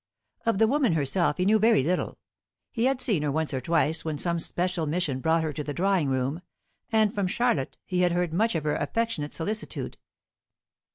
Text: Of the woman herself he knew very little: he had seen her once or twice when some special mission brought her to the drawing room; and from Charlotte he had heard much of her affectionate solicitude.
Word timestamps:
Of 0.47 0.57
the 0.57 0.65
woman 0.67 0.93
herself 0.93 1.37
he 1.37 1.45
knew 1.45 1.59
very 1.59 1.83
little: 1.83 2.17
he 2.71 2.85
had 2.85 2.99
seen 3.03 3.21
her 3.21 3.31
once 3.31 3.53
or 3.53 3.61
twice 3.61 4.03
when 4.03 4.17
some 4.17 4.39
special 4.39 4.87
mission 4.87 5.19
brought 5.19 5.43
her 5.43 5.53
to 5.53 5.63
the 5.63 5.75
drawing 5.75 6.09
room; 6.09 6.41
and 6.91 7.13
from 7.13 7.27
Charlotte 7.27 7.77
he 7.85 8.01
had 8.01 8.11
heard 8.11 8.33
much 8.33 8.55
of 8.55 8.63
her 8.63 8.73
affectionate 8.75 9.35
solicitude. 9.35 9.99